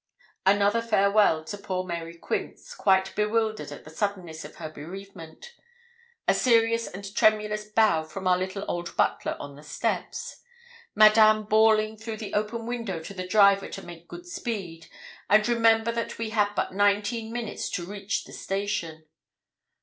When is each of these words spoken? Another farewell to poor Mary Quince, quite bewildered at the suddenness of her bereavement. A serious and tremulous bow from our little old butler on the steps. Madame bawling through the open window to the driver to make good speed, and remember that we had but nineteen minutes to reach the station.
Another 0.47 0.81
farewell 0.81 1.43
to 1.43 1.59
poor 1.59 1.83
Mary 1.83 2.15
Quince, 2.17 2.73
quite 2.73 3.15
bewildered 3.15 3.71
at 3.71 3.83
the 3.83 3.91
suddenness 3.91 4.43
of 4.43 4.55
her 4.55 4.67
bereavement. 4.67 5.53
A 6.27 6.33
serious 6.33 6.87
and 6.87 7.15
tremulous 7.15 7.65
bow 7.65 8.01
from 8.03 8.27
our 8.27 8.35
little 8.35 8.65
old 8.67 8.97
butler 8.97 9.37
on 9.39 9.55
the 9.55 9.61
steps. 9.61 10.41
Madame 10.95 11.43
bawling 11.43 11.97
through 11.97 12.17
the 12.17 12.33
open 12.33 12.65
window 12.65 12.99
to 12.99 13.13
the 13.13 13.27
driver 13.27 13.67
to 13.69 13.85
make 13.85 14.07
good 14.07 14.25
speed, 14.25 14.87
and 15.29 15.47
remember 15.47 15.91
that 15.91 16.17
we 16.17 16.31
had 16.31 16.49
but 16.55 16.73
nineteen 16.73 17.31
minutes 17.31 17.69
to 17.69 17.85
reach 17.85 18.23
the 18.23 18.33
station. 18.33 19.05